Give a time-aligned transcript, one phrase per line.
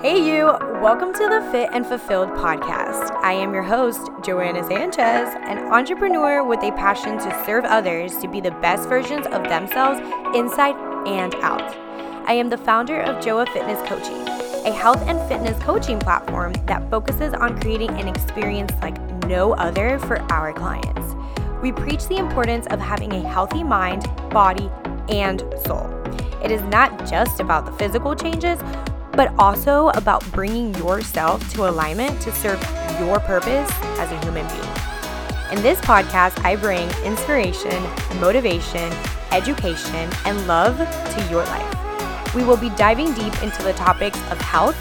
[0.00, 0.44] Hey, you!
[0.80, 3.10] Welcome to the Fit and Fulfilled podcast.
[3.24, 8.28] I am your host, Joanna Sanchez, an entrepreneur with a passion to serve others to
[8.28, 9.98] be the best versions of themselves
[10.36, 10.76] inside
[11.08, 11.74] and out.
[12.28, 14.22] I am the founder of Joa Fitness Coaching,
[14.64, 19.98] a health and fitness coaching platform that focuses on creating an experience like no other
[19.98, 21.16] for our clients.
[21.60, 24.70] We preach the importance of having a healthy mind, body,
[25.08, 25.90] and soul.
[26.40, 28.60] It is not just about the physical changes,
[29.18, 32.62] but also about bringing yourself to alignment to serve
[33.00, 33.68] your purpose
[33.98, 34.72] as a human being.
[35.50, 37.82] In this podcast, I bring inspiration,
[38.20, 38.92] motivation,
[39.32, 42.32] education, and love to your life.
[42.32, 44.76] We will be diving deep into the topics of health,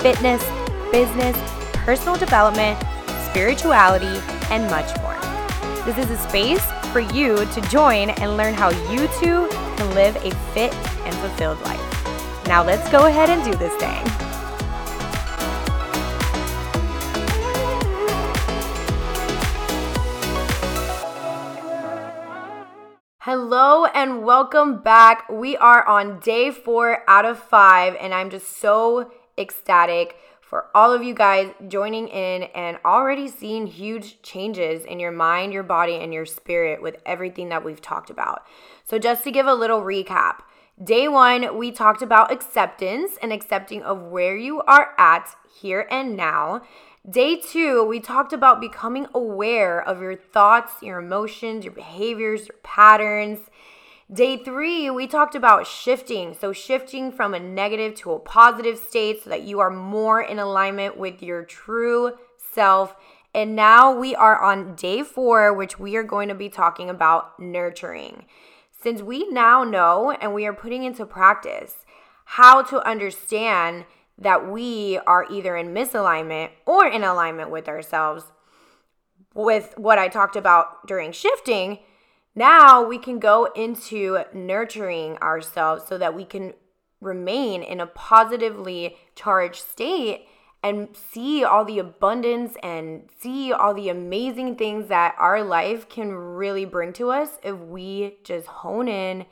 [0.00, 0.42] fitness,
[0.90, 1.36] business,
[1.84, 2.82] personal development,
[3.28, 4.18] spirituality,
[4.50, 5.20] and much more.
[5.84, 10.16] This is a space for you to join and learn how you too can live
[10.24, 11.93] a fit and fulfilled life.
[12.46, 14.04] Now let's go ahead and do this thing.
[23.20, 25.26] Hello and welcome back.
[25.30, 30.92] We are on day four out of five, and I'm just so ecstatic for all
[30.92, 35.94] of you guys joining in and already seeing huge changes in your mind, your body,
[35.94, 38.46] and your spirit with everything that we've talked about.
[38.84, 40.42] So, just to give a little recap,
[40.82, 46.16] Day one, we talked about acceptance and accepting of where you are at here and
[46.16, 46.62] now.
[47.08, 52.58] Day two, we talked about becoming aware of your thoughts, your emotions, your behaviors, your
[52.64, 53.50] patterns.
[54.12, 56.34] Day three, we talked about shifting.
[56.34, 60.40] So, shifting from a negative to a positive state so that you are more in
[60.40, 62.14] alignment with your true
[62.52, 62.96] self.
[63.32, 67.38] And now we are on day four, which we are going to be talking about
[67.38, 68.24] nurturing.
[68.84, 71.86] Since we now know and we are putting into practice
[72.26, 73.86] how to understand
[74.18, 78.24] that we are either in misalignment or in alignment with ourselves,
[79.32, 81.78] with what I talked about during shifting,
[82.34, 86.52] now we can go into nurturing ourselves so that we can
[87.00, 90.28] remain in a positively charged state
[90.64, 96.10] and see all the abundance and see all the amazing things that our life can
[96.10, 99.26] really bring to us if we just hone in,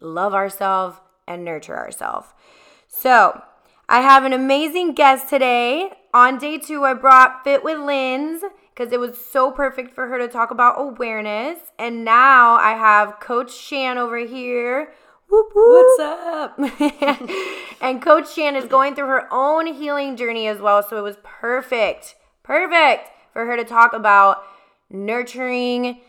[0.00, 0.96] love ourselves,
[1.28, 2.28] and nurture ourselves.
[2.88, 3.42] So,
[3.90, 5.92] I have an amazing guest today.
[6.14, 8.42] On day two, I brought Fit with Linz
[8.74, 11.58] because it was so perfect for her to talk about awareness.
[11.78, 14.94] And now I have Coach Shan over here
[15.30, 15.86] Whoop, whoop.
[15.96, 16.58] What's up?
[17.80, 20.82] and Coach Shan is going through her own healing journey as well.
[20.82, 24.42] So it was perfect, perfect for her to talk about
[24.90, 26.00] nurturing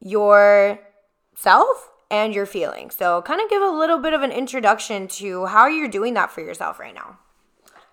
[0.00, 2.94] yourself and your feelings.
[2.94, 6.30] So, kind of give a little bit of an introduction to how you're doing that
[6.30, 7.18] for yourself right now.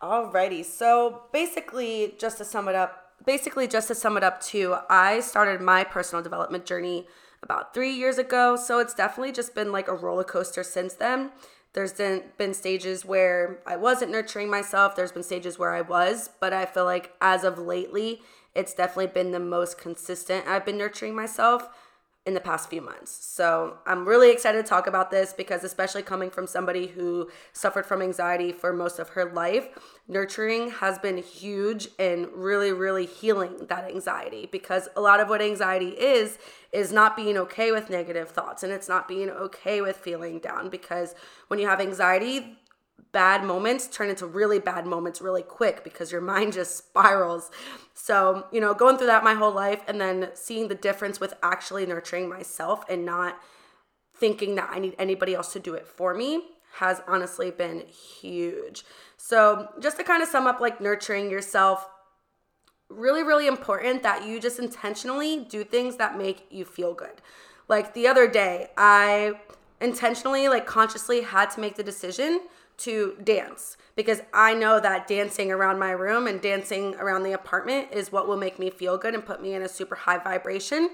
[0.02, 0.64] Alrighty.
[0.66, 5.22] So, basically, just to sum it up, basically, just to sum it up, too, I
[5.22, 7.08] started my personal development journey
[7.44, 8.56] about three years ago.
[8.56, 11.32] So it's definitely just been like a roller coaster since then.
[11.74, 16.30] There's been, been stages where I wasn't nurturing myself, there's been stages where I was,
[16.40, 18.22] but I feel like as of lately,
[18.54, 21.68] it's definitely been the most consistent I've been nurturing myself
[22.26, 23.12] in the past few months.
[23.12, 27.86] So I'm really excited to talk about this because, especially coming from somebody who suffered
[27.86, 29.68] from anxiety for most of her life,
[30.08, 34.48] nurturing has been huge in really, really healing that anxiety.
[34.50, 36.38] Because a lot of what anxiety is,
[36.72, 40.70] is not being okay with negative thoughts and it's not being okay with feeling down.
[40.70, 41.16] Because
[41.50, 42.58] when you have anxiety,
[43.12, 47.52] bad moments turn into really bad moments really quick because your mind just spirals.
[47.94, 51.34] So, you know, going through that my whole life and then seeing the difference with
[51.42, 53.40] actually nurturing myself and not
[54.16, 56.44] thinking that I need anybody else to do it for me
[56.78, 58.84] has honestly been huge.
[59.16, 61.88] So, just to kind of sum up like nurturing yourself,
[62.90, 67.22] really, really important that you just intentionally do things that make you feel good.
[67.68, 69.34] Like the other day, I
[69.82, 72.42] intentionally, like consciously had to make the decision
[72.78, 77.90] to dance because I know that dancing around my room and dancing around the apartment
[77.92, 80.90] is what will make me feel good and put me in a super high vibration,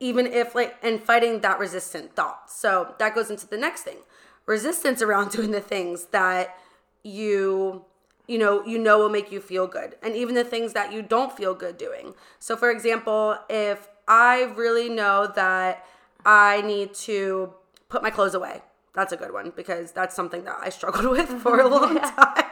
[0.00, 2.50] even if like, and fighting that resistant thought.
[2.50, 3.98] So that goes into the next thing
[4.46, 6.56] resistance around doing the things that
[7.02, 7.84] you
[8.26, 11.02] you know you know will make you feel good and even the things that you
[11.02, 15.86] don't feel good doing so for example if i really know that
[16.24, 17.52] i need to
[17.88, 18.60] put my clothes away
[18.96, 22.44] that's a good one because that's something that I struggled with for a long time.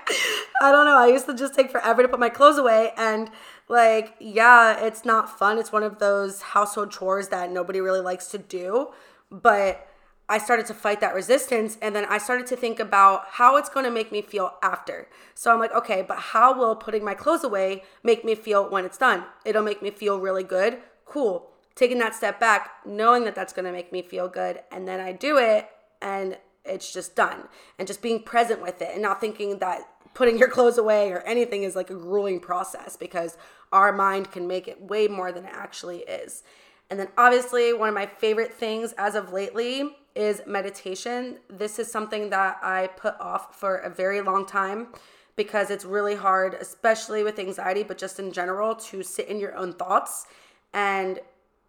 [0.62, 0.96] I don't know.
[0.96, 2.92] I used to just take forever to put my clothes away.
[2.96, 3.30] And,
[3.68, 5.58] like, yeah, it's not fun.
[5.58, 8.88] It's one of those household chores that nobody really likes to do.
[9.30, 9.88] But
[10.28, 13.68] I started to fight that resistance and then I started to think about how it's
[13.68, 15.08] going to make me feel after.
[15.34, 18.86] So I'm like, okay, but how will putting my clothes away make me feel when
[18.86, 19.24] it's done?
[19.44, 20.78] It'll make me feel really good.
[21.04, 21.50] Cool.
[21.74, 25.00] Taking that step back, knowing that that's going to make me feel good, and then
[25.00, 25.68] I do it
[26.04, 27.48] and it's just done.
[27.78, 29.80] And just being present with it and not thinking that
[30.12, 33.36] putting your clothes away or anything is like a grueling process because
[33.72, 36.44] our mind can make it way more than it actually is.
[36.90, 41.38] And then obviously, one of my favorite things as of lately is meditation.
[41.48, 44.88] This is something that I put off for a very long time
[45.34, 49.56] because it's really hard, especially with anxiety, but just in general, to sit in your
[49.56, 50.26] own thoughts.
[50.72, 51.18] And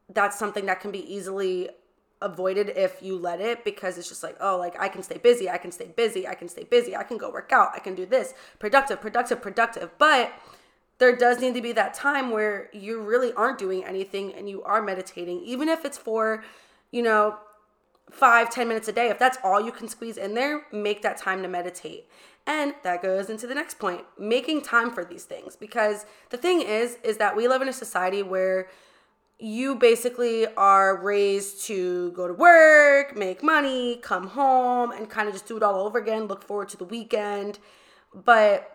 [0.09, 1.69] that's something that can be easily
[2.21, 5.49] avoided if you let it because it's just like, oh, like I can stay busy,
[5.49, 7.95] I can stay busy, I can stay busy, I can go work out, I can
[7.95, 9.91] do this, productive, productive, productive.
[9.97, 10.33] But
[10.97, 14.63] there does need to be that time where you really aren't doing anything and you
[14.63, 16.43] are meditating, even if it's for,
[16.91, 17.37] you know,
[18.09, 19.09] five, ten minutes a day.
[19.09, 22.07] If that's all you can squeeze in there, make that time to meditate.
[22.47, 25.55] And that goes into the next point, making time for these things.
[25.55, 28.67] Because the thing is, is that we live in a society where
[29.37, 35.33] you basically are raised to go to work, make money, come home, and kind of
[35.33, 37.59] just do it all over again, look forward to the weekend.
[38.13, 38.71] But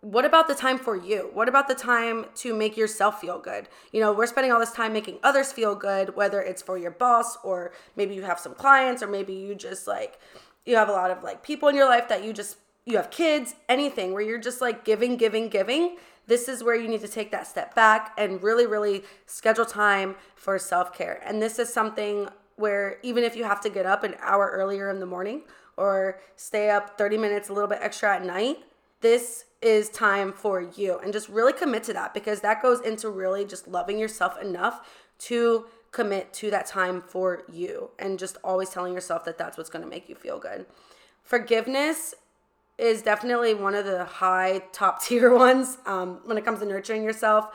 [0.00, 1.30] what about the time for you?
[1.32, 3.68] What about the time to make yourself feel good?
[3.92, 6.90] You know, we're spending all this time making others feel good, whether it's for your
[6.90, 10.18] boss or maybe you have some clients or maybe you just like
[10.66, 13.10] you have a lot of like people in your life that you just you have
[13.12, 15.96] kids, anything where you're just like giving, giving, giving.
[16.26, 20.16] This is where you need to take that step back and really, really schedule time
[20.34, 21.20] for self care.
[21.24, 24.90] And this is something where even if you have to get up an hour earlier
[24.90, 25.42] in the morning
[25.76, 28.58] or stay up 30 minutes a little bit extra at night,
[29.00, 33.08] this is time for you and just really commit to that because that goes into
[33.08, 34.88] really just loving yourself enough
[35.18, 39.70] to commit to that time for you and just always telling yourself that that's what's
[39.70, 40.66] going to make you feel good.
[41.22, 42.14] Forgiveness
[42.82, 47.02] is definitely one of the high top tier ones um, when it comes to nurturing
[47.02, 47.46] yourself.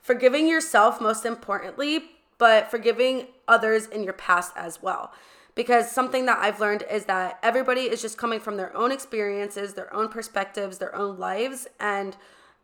[0.00, 2.04] Forgiving yourself, most importantly,
[2.38, 5.12] but forgiving others in your past as well
[5.56, 9.74] because something that I've learned is that everybody is just coming from their own experiences,
[9.74, 12.16] their own perspectives, their own lives, and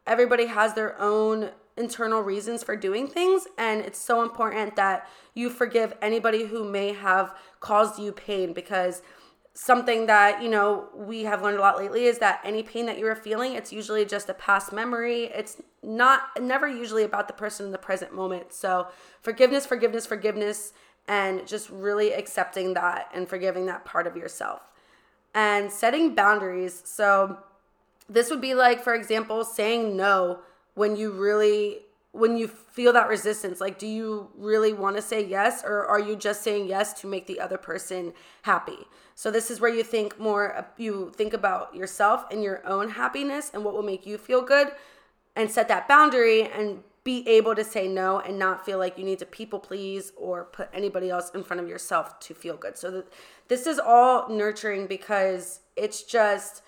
[0.07, 3.47] everybody has their own internal reasons for doing things.
[3.57, 9.01] And it's so important that you forgive anybody who may have caused you pain because
[9.55, 12.99] something that you know we have learned a lot lately is that any pain that
[12.99, 17.35] you are feeling it's usually just a past memory it's not never usually about the
[17.35, 18.87] person in the present moment so
[19.21, 20.73] forgiveness forgiveness forgiveness
[21.09, 24.63] and just really accepting that and forgiving that part of yourself.
[25.35, 26.83] And setting boundaries.
[26.85, 27.39] So,
[28.09, 30.41] this would be like, for example, saying no
[30.75, 31.81] when you really
[32.13, 36.01] when you feel that resistance like do you really want to say yes or are
[36.01, 38.13] you just saying yes to make the other person
[38.43, 42.91] happy so this is where you think more you think about yourself and your own
[42.91, 44.69] happiness and what will make you feel good
[45.35, 49.05] and set that boundary and be able to say no and not feel like you
[49.05, 52.79] need to people please or put anybody else in front of yourself to feel good.
[52.79, 53.13] So that
[53.49, 56.63] this is all nurturing because it's just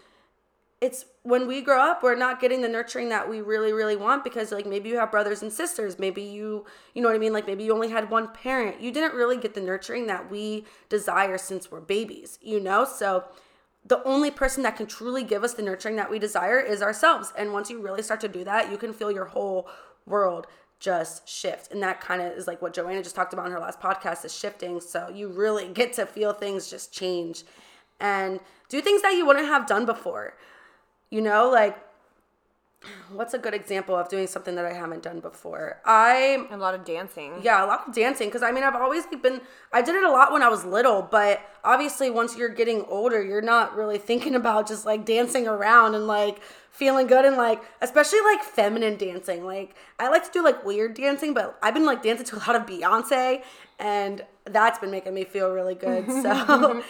[0.84, 4.22] it's when we grow up we're not getting the nurturing that we really really want
[4.22, 7.32] because like maybe you have brothers and sisters maybe you you know what i mean
[7.32, 10.64] like maybe you only had one parent you didn't really get the nurturing that we
[10.90, 13.24] desire since we're babies you know so
[13.86, 17.32] the only person that can truly give us the nurturing that we desire is ourselves
[17.38, 19.66] and once you really start to do that you can feel your whole
[20.04, 20.46] world
[20.80, 21.72] just shift.
[21.72, 24.22] And that kind of is like what Joanna just talked about in her last podcast
[24.24, 24.82] is shifting.
[24.82, 27.44] So you really get to feel things just change
[28.00, 28.38] and
[28.68, 30.34] do things that you wouldn't have done before.
[31.14, 31.78] You know, like
[33.12, 35.80] what's a good example of doing something that I haven't done before?
[35.84, 37.34] I a lot of dancing.
[37.40, 39.40] Yeah, a lot of dancing because I mean I've always been
[39.72, 43.22] I did it a lot when I was little, but obviously once you're getting older,
[43.22, 46.42] you're not really thinking about just like dancing around and like
[46.72, 49.46] feeling good and like especially like feminine dancing.
[49.46, 52.40] Like I like to do like weird dancing, but I've been like dancing to a
[52.40, 53.44] lot of Beyonce
[53.78, 56.06] and that's been making me feel really good.
[56.24, 56.82] So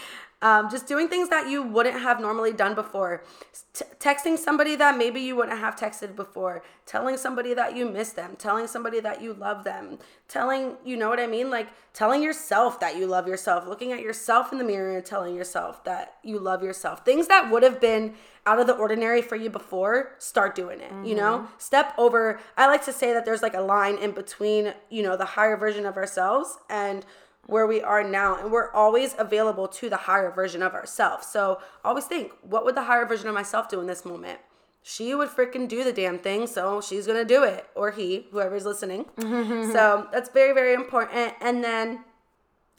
[0.44, 3.24] um, just doing things that you wouldn't have normally done before.
[3.72, 6.62] T- texting somebody that maybe you wouldn't have texted before.
[6.84, 8.36] Telling somebody that you miss them.
[8.36, 9.98] Telling somebody that you love them.
[10.28, 11.48] Telling, you know what I mean?
[11.48, 13.66] Like telling yourself that you love yourself.
[13.66, 17.06] Looking at yourself in the mirror and telling yourself that you love yourself.
[17.06, 20.92] Things that would have been out of the ordinary for you before, start doing it.
[20.92, 21.06] Mm-hmm.
[21.06, 21.54] You know, mm-hmm.
[21.56, 22.38] step over.
[22.58, 25.56] I like to say that there's like a line in between, you know, the higher
[25.56, 27.06] version of ourselves and
[27.46, 31.60] where we are now and we're always available to the higher version of ourselves so
[31.84, 34.38] always think what would the higher version of myself do in this moment
[34.82, 38.64] she would freaking do the damn thing so she's gonna do it or he whoever's
[38.64, 42.04] listening so that's very very important and then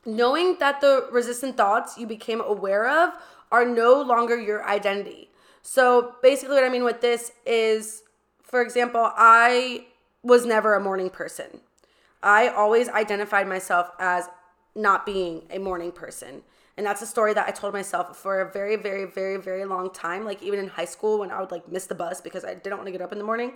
[0.06, 3.14] knowing that the resistant thoughts you became aware of
[3.52, 5.30] are no longer your identity.
[5.62, 8.04] So basically, what I mean with this is,
[8.44, 9.88] for example, I
[10.24, 11.62] was never a morning person.
[12.22, 14.30] I always identified myself as
[14.76, 16.42] not being a morning person.
[16.78, 19.92] And that's a story that I told myself for a very, very, very, very long
[19.92, 20.26] time.
[20.26, 22.78] Like even in high school when I would like miss the bus because I didn't
[22.78, 23.54] want to get up in the morning.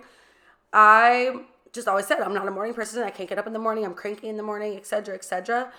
[0.72, 3.02] I just always said I'm not a morning person.
[3.02, 3.84] I can't get up in the morning.
[3.84, 5.72] I'm cranky in the morning, etc., etc.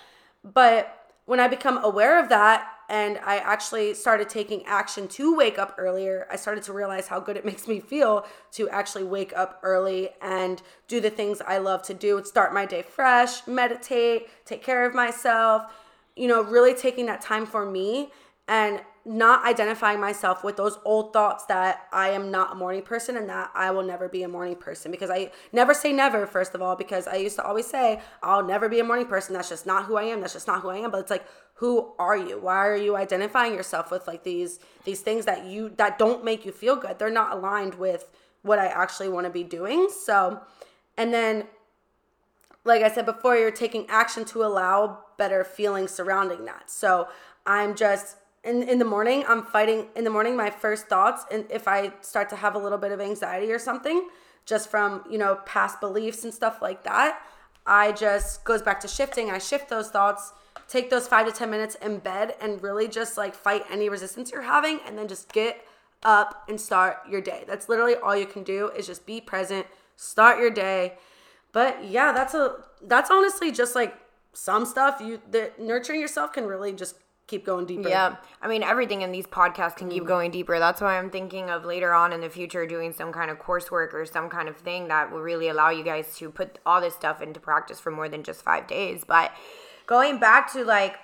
[0.43, 5.57] But when I become aware of that and I actually started taking action to wake
[5.57, 9.31] up earlier, I started to realize how good it makes me feel to actually wake
[9.33, 12.21] up early and do the things I love to do.
[12.25, 15.71] Start my day fresh, meditate, take care of myself,
[16.17, 18.11] you know, really taking that time for me
[18.49, 23.17] and not identifying myself with those old thoughts that I am not a morning person
[23.17, 24.91] and that I will never be a morning person.
[24.91, 28.45] Because I never say never first of all because I used to always say I'll
[28.45, 29.33] never be a morning person.
[29.33, 30.21] That's just not who I am.
[30.21, 30.91] That's just not who I am.
[30.91, 31.25] But it's like
[31.61, 32.39] who are you?
[32.39, 36.43] Why are you identifying yourself with like these these things that you that don't make
[36.43, 36.97] you feel good?
[36.97, 38.09] They're not aligned with
[38.41, 40.41] what I actually want to be doing so
[40.97, 41.45] and then
[42.63, 46.71] like I said before you're taking action to allow better feelings surrounding that.
[46.71, 47.07] So
[47.45, 51.45] I'm just in in the morning i'm fighting in the morning my first thoughts and
[51.51, 54.09] if i start to have a little bit of anxiety or something
[54.47, 57.21] just from you know past beliefs and stuff like that
[57.67, 60.33] i just goes back to shifting i shift those thoughts
[60.67, 64.31] take those five to ten minutes in bed and really just like fight any resistance
[64.31, 65.65] you're having and then just get
[66.03, 69.65] up and start your day that's literally all you can do is just be present
[69.95, 70.93] start your day
[71.51, 73.95] but yeah that's a that's honestly just like
[74.33, 76.95] some stuff you the nurturing yourself can really just
[77.31, 77.89] keep going deeper.
[77.89, 78.17] Yeah.
[78.41, 80.07] I mean, everything in these podcasts can keep mm.
[80.07, 80.59] going deeper.
[80.59, 83.93] That's why I'm thinking of later on in the future doing some kind of coursework
[83.93, 86.93] or some kind of thing that will really allow you guys to put all this
[86.93, 89.03] stuff into practice for more than just five days.
[89.07, 89.31] But
[89.91, 90.95] going back to like,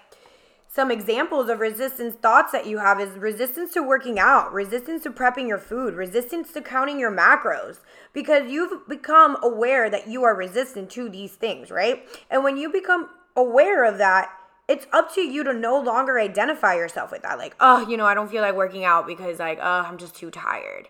[0.69, 5.09] some examples of resistance thoughts that you have is resistance to working out, resistance to
[5.09, 7.79] prepping your food, resistance to counting your macros,
[8.13, 12.07] because you've become aware that you are resistant to these things, right?
[12.29, 14.29] And when you become aware of that,
[14.67, 17.37] it's up to you to no longer identify yourself with that.
[17.37, 20.15] Like, oh, you know, I don't feel like working out because, like, oh, I'm just
[20.15, 20.89] too tired.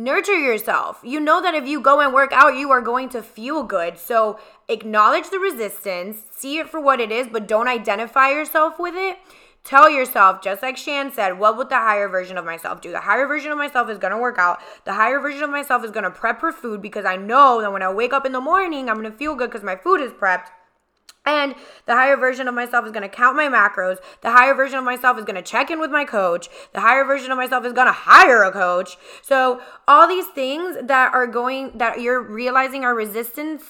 [0.00, 0.98] Nurture yourself.
[1.04, 3.98] You know that if you go and work out, you are going to feel good.
[3.98, 8.94] So acknowledge the resistance, see it for what it is, but don't identify yourself with
[8.94, 9.18] it.
[9.62, 12.92] Tell yourself, just like Shan said, what would the higher version of myself do?
[12.92, 14.60] The higher version of myself is gonna work out.
[14.86, 17.82] The higher version of myself is gonna prep her food because I know that when
[17.82, 20.46] I wake up in the morning, I'm gonna feel good because my food is prepped.
[21.30, 21.54] And
[21.86, 23.98] the higher version of myself is going to count my macros.
[24.20, 26.48] The higher version of myself is going to check in with my coach.
[26.72, 28.96] The higher version of myself is going to hire a coach.
[29.22, 33.62] So, all these things that are going, that you're realizing are resistance,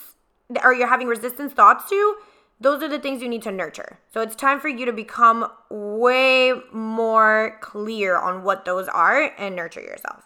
[0.64, 2.16] or you're having resistance thoughts to,
[2.62, 3.98] those are the things you need to nurture.
[4.12, 9.54] So, it's time for you to become way more clear on what those are and
[9.54, 10.24] nurture yourself.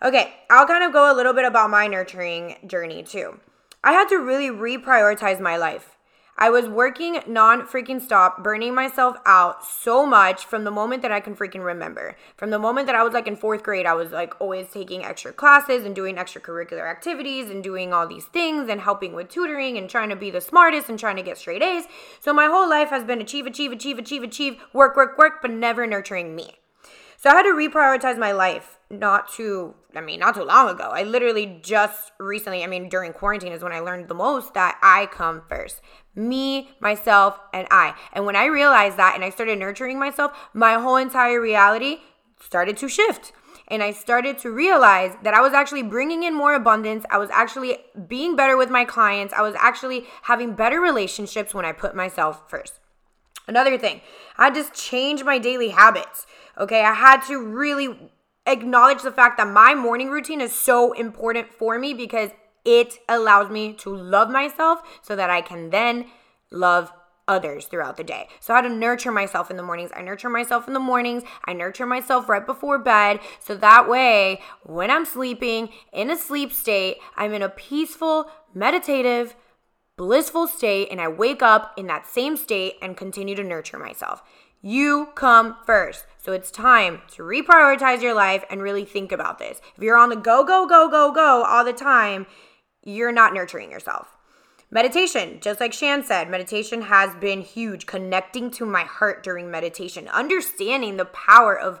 [0.00, 3.40] Okay, I'll kind of go a little bit about my nurturing journey too.
[3.82, 5.96] I had to really reprioritize my life.
[6.36, 11.12] I was working non freaking stop, burning myself out so much from the moment that
[11.12, 12.16] I can freaking remember.
[12.36, 15.04] From the moment that I was like in fourth grade, I was like always taking
[15.04, 19.76] extra classes and doing extracurricular activities and doing all these things and helping with tutoring
[19.76, 21.84] and trying to be the smartest and trying to get straight A's.
[22.18, 25.50] So my whole life has been achieve, achieve, achieve, achieve, achieve, work, work, work, but
[25.50, 26.56] never nurturing me.
[27.18, 30.90] So I had to reprioritize my life not too I mean not too long ago.
[30.92, 34.78] I literally just recently, I mean during quarantine is when I learned the most that
[34.82, 35.80] I come first.
[36.14, 37.94] Me, myself, and I.
[38.12, 41.98] And when I realized that and I started nurturing myself, my whole entire reality
[42.38, 43.32] started to shift.
[43.68, 47.06] And I started to realize that I was actually bringing in more abundance.
[47.10, 49.32] I was actually being better with my clients.
[49.32, 52.80] I was actually having better relationships when I put myself first.
[53.48, 54.02] Another thing,
[54.36, 56.26] I just changed my daily habits.
[56.58, 58.11] Okay, I had to really
[58.46, 62.30] acknowledge the fact that my morning routine is so important for me because
[62.64, 66.06] it allows me to love myself so that I can then
[66.50, 66.92] love
[67.28, 68.28] others throughout the day.
[68.40, 69.90] So, how to nurture myself in the mornings.
[69.94, 71.22] I nurture myself in the mornings.
[71.44, 73.20] I nurture myself right before bed.
[73.40, 79.36] So that way, when I'm sleeping in a sleep state, I'm in a peaceful, meditative,
[79.96, 84.22] blissful state, and I wake up in that same state and continue to nurture myself.
[84.60, 86.04] You come first.
[86.22, 89.60] So it's time to reprioritize your life and really think about this.
[89.76, 92.26] If you're on the go, go, go, go, go all the time,
[92.84, 94.16] you're not nurturing yourself.
[94.70, 97.86] Meditation, just like Shan said, meditation has been huge.
[97.86, 101.80] Connecting to my heart during meditation, understanding the power of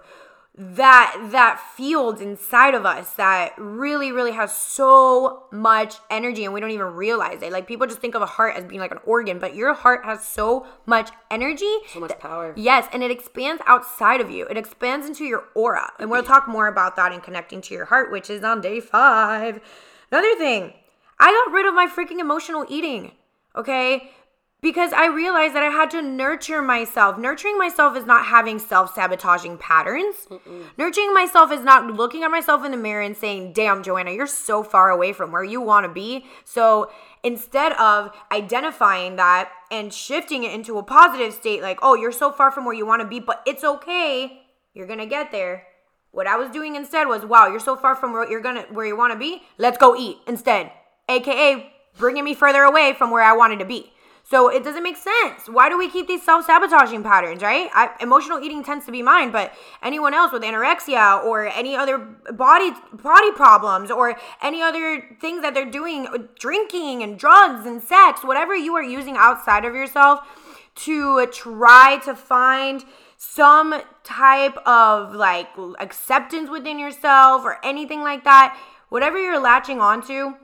[0.54, 6.60] that that field inside of us that really really has so much energy and we
[6.60, 7.52] don't even realize it.
[7.52, 10.04] Like people just think of a heart as being like an organ but your heart
[10.04, 12.52] has so much energy so much power.
[12.54, 14.46] Yes and it expands outside of you.
[14.46, 15.92] It expands into your aura.
[15.98, 18.80] And we'll talk more about that in connecting to your heart which is on day
[18.80, 19.60] five.
[20.10, 20.74] Another thing
[21.18, 23.12] i got rid of my freaking emotional eating
[23.56, 24.10] okay
[24.62, 27.18] because I realized that I had to nurture myself.
[27.18, 30.14] Nurturing myself is not having self sabotaging patterns.
[30.30, 30.66] Mm-mm.
[30.78, 34.28] Nurturing myself is not looking at myself in the mirror and saying, damn, Joanna, you're
[34.28, 36.26] so far away from where you want to be.
[36.44, 36.92] So
[37.24, 42.30] instead of identifying that and shifting it into a positive state, like, oh, you're so
[42.30, 45.66] far from where you want to be, but it's okay, you're going to get there.
[46.12, 48.84] What I was doing instead was, wow, you're so far from where you're gonna where
[48.86, 49.42] you want to be.
[49.56, 50.70] Let's go eat instead,
[51.08, 53.91] aka bringing me further away from where I wanted to be.
[54.24, 55.48] So it doesn't make sense.
[55.48, 57.68] Why do we keep these self sabotaging patterns, right?
[57.74, 59.52] I, emotional eating tends to be mine, but
[59.82, 65.54] anyone else with anorexia or any other body body problems or any other things that
[65.54, 70.20] they're doing, drinking and drugs and sex, whatever you are using outside of yourself
[70.74, 72.84] to try to find
[73.18, 75.48] some type of like
[75.78, 80.34] acceptance within yourself or anything like that, whatever you're latching onto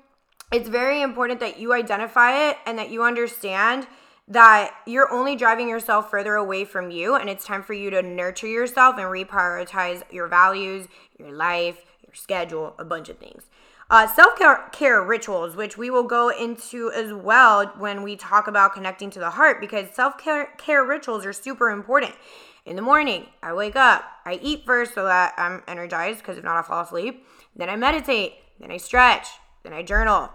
[0.53, 3.87] it's very important that you identify it and that you understand
[4.29, 8.03] that you're only driving yourself further away from you and it's time for you to
[8.03, 10.87] nurture yourself and reprioritize your values,
[11.19, 13.45] your life, your schedule, a bunch of things.
[13.91, 14.39] Uh, Self
[14.71, 19.19] care rituals, which we will go into as well when we talk about connecting to
[19.19, 22.15] the heart, because self care rituals are super important.
[22.67, 26.45] In the morning, I wake up, I eat first so that I'm energized, because if
[26.45, 27.27] not, I'll fall asleep.
[27.57, 29.27] Then I meditate, then I stretch,
[29.63, 30.29] then I journal,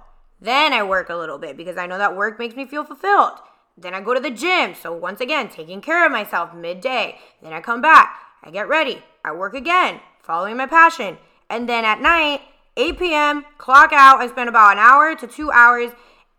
[0.43, 3.39] then I work a little bit because I know that work makes me feel fulfilled.
[3.77, 4.75] Then I go to the gym.
[4.75, 7.17] So once again, taking care of myself midday.
[7.41, 8.17] Then I come back.
[8.43, 9.01] I get ready.
[9.23, 11.17] I work again, following my passion.
[11.50, 12.41] And then at night,
[12.75, 14.19] 8 p.m., clock out.
[14.19, 15.91] I spend about an hour to two hours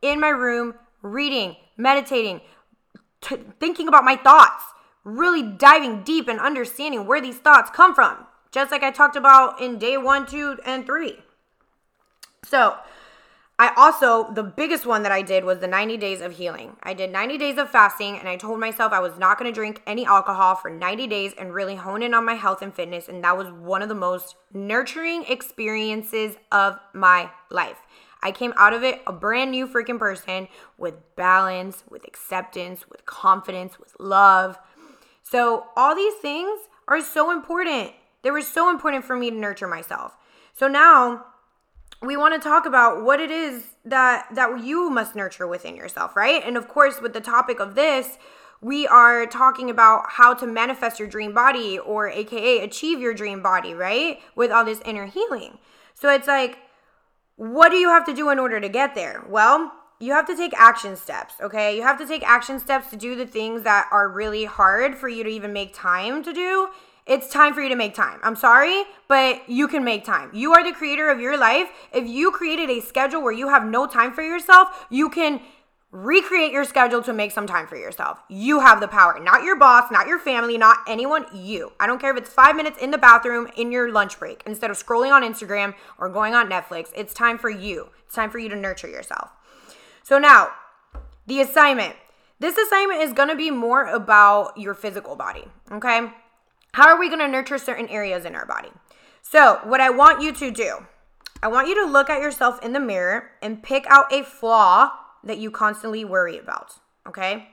[0.02, 2.42] in my room reading, meditating,
[3.23, 4.64] t- thinking about my thoughts,
[5.02, 9.62] really diving deep and understanding where these thoughts come from, just like I talked about
[9.62, 11.20] in day one, two, and three.
[12.44, 12.76] So,
[13.56, 16.76] I also, the biggest one that I did was the 90 days of healing.
[16.83, 19.55] I did 90 days of fasting and I told myself I was not going to
[19.55, 23.09] drink any alcohol for 90 days and really hone in on my health and fitness.
[23.09, 27.79] And that was one of the most nurturing experiences of my life.
[28.24, 33.07] I came out of it a brand new freaking person with balance, with acceptance, with
[33.07, 34.59] confidence, with love.
[35.22, 37.92] So, all these things are so important.
[38.22, 40.16] They were so important for me to nurture myself.
[40.55, 41.26] So now
[42.07, 46.17] we want to talk about what it is that that you must nurture within yourself,
[46.17, 46.43] right?
[46.45, 48.19] And of course, with the topic of this,
[48.61, 53.43] we are talking about how to manifest your dream body or aka achieve your dream
[53.43, 54.21] body, right?
[54.35, 55.59] With all this inner healing.
[55.95, 56.59] So it's like
[57.37, 59.25] what do you have to do in order to get there?
[59.29, 61.77] Well, you have to take action steps, okay?
[61.77, 65.09] You have to take action steps to do the things that are really hard for
[65.09, 66.69] you to even make time to do
[67.07, 68.19] it's time for you to make time.
[68.23, 70.31] I'm sorry, but you can make time.
[70.33, 71.69] You are the creator of your life.
[71.93, 75.40] If you created a schedule where you have no time for yourself, you can
[75.90, 78.19] recreate your schedule to make some time for yourself.
[78.29, 81.73] You have the power, not your boss, not your family, not anyone, you.
[81.79, 84.71] I don't care if it's five minutes in the bathroom in your lunch break instead
[84.71, 86.88] of scrolling on Instagram or going on Netflix.
[86.97, 87.90] It's time for you.
[88.07, 89.31] It's time for you to nurture yourself.
[90.03, 90.51] So now,
[91.27, 91.95] the assignment.
[92.40, 96.11] This assignment is gonna be more about your physical body, okay?
[96.74, 98.70] How are we going to nurture certain areas in our body?
[99.22, 100.87] So, what I want you to do,
[101.40, 104.90] I want you to look at yourself in the mirror and pick out a flaw
[105.22, 106.72] that you constantly worry about.
[107.06, 107.50] Okay?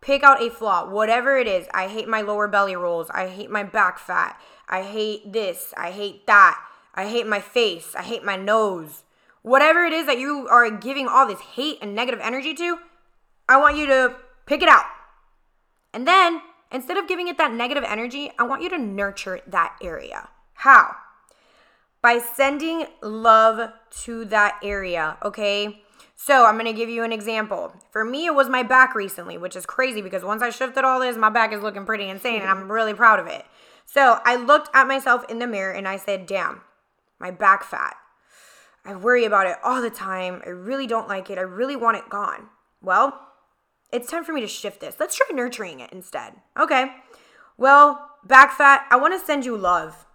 [0.00, 1.66] Pick out a flaw, whatever it is.
[1.74, 3.10] I hate my lower belly rolls.
[3.10, 4.40] I hate my back fat.
[4.68, 5.74] I hate this.
[5.76, 6.56] I hate that.
[6.94, 7.96] I hate my face.
[7.96, 9.02] I hate my nose.
[9.42, 12.78] Whatever it is that you are giving all this hate and negative energy to,
[13.48, 14.14] I want you to
[14.46, 14.84] pick it out.
[15.92, 16.40] And then
[16.72, 20.28] Instead of giving it that negative energy, I want you to nurture that area.
[20.54, 20.94] How?
[22.02, 25.82] By sending love to that area, okay?
[26.14, 27.74] So I'm gonna give you an example.
[27.90, 31.00] For me, it was my back recently, which is crazy because once I shifted all
[31.00, 32.72] this, my back is looking pretty insane and I'm mm-hmm.
[32.72, 33.44] really proud of it.
[33.86, 36.60] So I looked at myself in the mirror and I said, damn,
[37.18, 37.96] my back fat.
[38.84, 40.42] I worry about it all the time.
[40.46, 41.38] I really don't like it.
[41.38, 42.48] I really want it gone.
[42.82, 43.18] Well,
[43.92, 44.96] it's time for me to shift this.
[44.98, 46.34] Let's try nurturing it instead.
[46.58, 46.92] Okay.
[47.56, 50.06] Well, back fat, I want to send you love.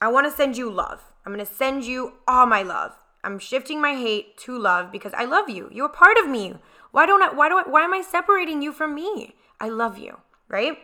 [0.00, 1.02] I want to send you love.
[1.24, 2.92] I'm going to send you all my love.
[3.24, 5.68] I'm shifting my hate to love because I love you.
[5.72, 6.54] You're a part of me.
[6.92, 9.34] Why don't I why do I, why am I separating you from me?
[9.60, 10.18] I love you,
[10.48, 10.78] right?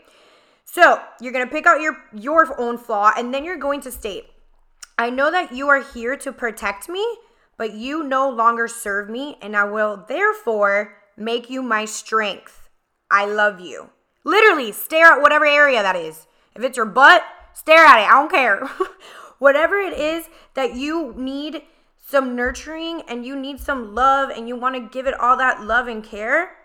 [0.65, 4.27] So you're gonna pick out your your own flaw, and then you're going to state,
[4.99, 7.05] "I know that you are here to protect me,
[7.57, 12.69] but you no longer serve me, and I will therefore make you my strength.
[13.11, 13.91] I love you."
[14.25, 16.27] Literally, stare at whatever area that is.
[16.55, 17.23] If it's your butt,
[17.53, 18.09] stare at it.
[18.09, 18.69] I don't care.
[19.39, 21.63] whatever it is that you need
[22.01, 25.63] some nurturing and you need some love and you want to give it all that
[25.63, 26.57] love and care,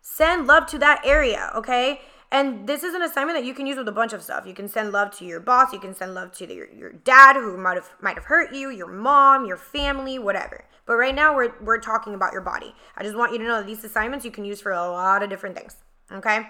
[0.00, 2.00] send love to that area, okay?
[2.32, 4.46] And this is an assignment that you can use with a bunch of stuff.
[4.46, 7.34] You can send love to your boss, you can send love to your, your dad
[7.34, 10.64] who might have might have hurt you, your mom, your family, whatever.
[10.86, 12.74] But right now we're we're talking about your body.
[12.96, 15.22] I just want you to know that these assignments you can use for a lot
[15.22, 15.76] of different things.
[16.12, 16.46] Okay?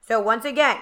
[0.00, 0.78] So once again,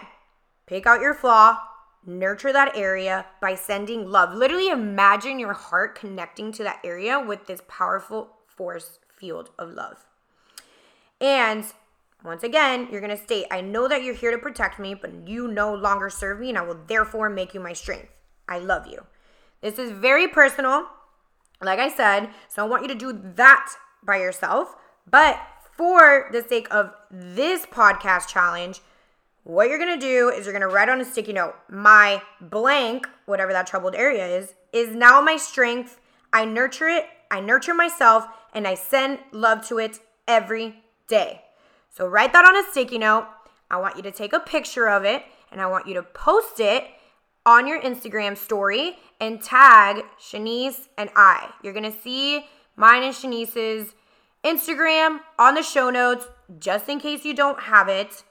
[0.66, 1.58] pick out your flaw,
[2.04, 4.34] nurture that area by sending love.
[4.34, 10.06] Literally imagine your heart connecting to that area with this powerful force field of love.
[11.20, 11.64] And
[12.24, 15.26] once again, you're going to state, I know that you're here to protect me, but
[15.26, 18.10] you no longer serve me, and I will therefore make you my strength.
[18.48, 19.06] I love you.
[19.60, 20.86] This is very personal,
[21.62, 24.74] like I said, so I want you to do that by yourself.
[25.08, 25.40] But
[25.76, 28.80] for the sake of this podcast challenge,
[29.44, 33.52] what you're gonna do is you're gonna write on a sticky note, my blank, whatever
[33.52, 35.98] that troubled area is, is now my strength.
[36.32, 41.42] I nurture it, I nurture myself, and I send love to it every day.
[41.90, 43.26] So write that on a sticky note.
[43.70, 46.60] I want you to take a picture of it and I want you to post
[46.60, 46.84] it
[47.44, 51.50] on your Instagram story and tag Shanice and I.
[51.62, 53.94] You're gonna see mine and Shanice's
[54.44, 56.26] Instagram on the show notes
[56.58, 58.24] just in case you don't have it.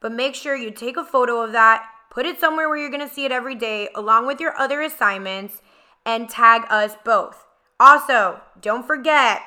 [0.00, 3.08] But make sure you take a photo of that, put it somewhere where you're gonna
[3.08, 5.62] see it every day, along with your other assignments,
[6.04, 7.46] and tag us both.
[7.80, 9.42] Also, don't forget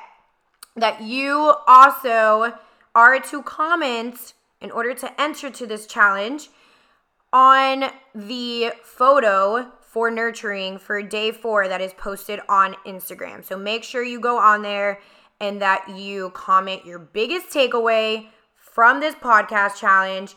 [0.76, 2.54] that you also
[2.94, 6.48] are to comment in order to enter to this challenge
[7.32, 13.44] on the photo for nurturing for day four that is posted on Instagram.
[13.44, 15.00] So make sure you go on there
[15.40, 20.34] and that you comment your biggest takeaway from this podcast challenge,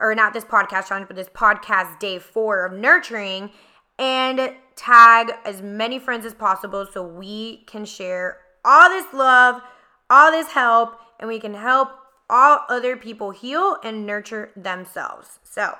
[0.00, 3.50] or not this podcast challenge, but this podcast day four of nurturing,
[3.98, 9.62] and tag as many friends as possible so we can share all this love,
[10.10, 11.90] all this help, and we can help
[12.28, 15.38] all other people heal and nurture themselves.
[15.44, 15.76] So,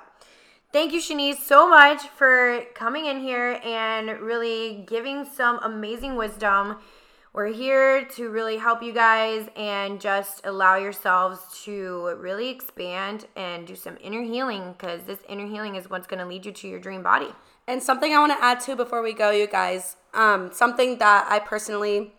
[0.72, 6.78] thank you, Shanice, so much for coming in here and really giving some amazing wisdom.
[7.32, 13.66] We're here to really help you guys and just allow yourselves to really expand and
[13.66, 16.68] do some inner healing because this inner healing is what's going to lead you to
[16.68, 17.28] your dream body.
[17.68, 21.26] And something I want to add to before we go, you guys, um, something that
[21.28, 22.14] I personally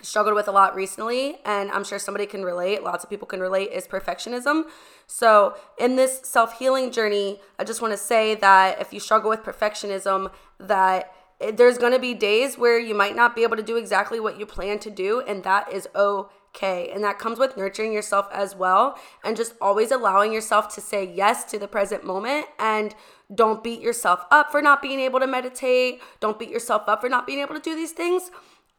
[0.00, 3.40] struggled with a lot recently, and I'm sure somebody can relate, lots of people can
[3.40, 4.64] relate, is perfectionism.
[5.06, 9.30] So, in this self healing journey, I just want to say that if you struggle
[9.30, 11.12] with perfectionism, that
[11.52, 14.38] there's going to be days where you might not be able to do exactly what
[14.38, 16.90] you plan to do, and that is okay.
[16.92, 21.04] And that comes with nurturing yourself as well, and just always allowing yourself to say
[21.04, 22.94] yes to the present moment and
[23.34, 26.02] don't beat yourself up for not being able to meditate.
[26.20, 28.30] Don't beat yourself up for not being able to do these things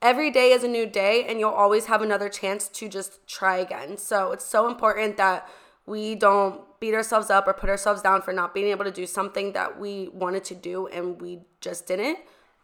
[0.03, 3.57] every day is a new day and you'll always have another chance to just try
[3.57, 3.97] again.
[3.97, 5.49] So it's so important that
[5.85, 9.07] we don't beat ourselves up or put ourselves down for not being able to do
[9.07, 12.19] something that we wanted to do and we just didn't.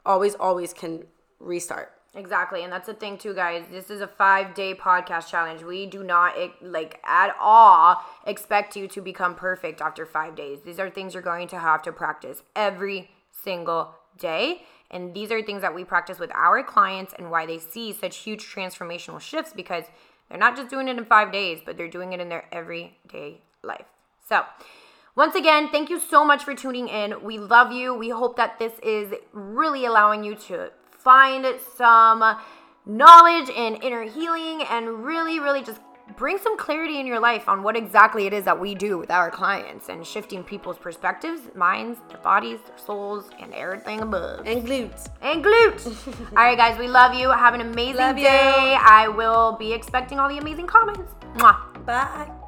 [0.05, 1.05] Always, always can
[1.39, 1.93] restart.
[2.15, 2.63] Exactly.
[2.63, 3.65] And that's the thing, too, guys.
[3.71, 5.61] This is a five day podcast challenge.
[5.61, 10.59] We do not, like, at all expect you to become perfect after five days.
[10.65, 14.63] These are things you're going to have to practice every single day.
[14.91, 18.17] And these are things that we practice with our clients and why they see such
[18.17, 19.85] huge transformational shifts because
[20.29, 23.41] they're not just doing it in five days, but they're doing it in their everyday
[23.63, 23.85] life.
[24.27, 24.43] So,
[25.15, 27.23] once again, thank you so much for tuning in.
[27.23, 27.93] We love you.
[27.93, 32.37] We hope that this is really allowing you to find some
[32.85, 35.81] knowledge and inner healing and really, really just
[36.17, 39.11] bring some clarity in your life on what exactly it is that we do with
[39.11, 44.45] our clients and shifting people's perspectives, minds, their bodies, their souls, and everything above.
[44.45, 45.09] And glutes.
[45.21, 46.07] And glutes.
[46.29, 47.29] all right, guys, we love you.
[47.29, 48.71] Have an amazing love day.
[48.71, 48.79] You.
[48.81, 51.13] I will be expecting all the amazing comments.
[51.35, 51.85] Mwah.
[51.85, 52.38] Bye.